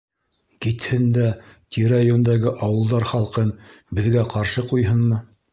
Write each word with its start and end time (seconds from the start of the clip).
—Китһен 0.65 1.03
дә 1.17 1.27
тирә-йүндәге 1.77 2.55
ауылдар 2.69 3.07
халҡын 3.13 3.55
беҙгә 4.01 4.29
ҡаршы 4.37 4.69
ҡуйһынмы? 4.73 5.25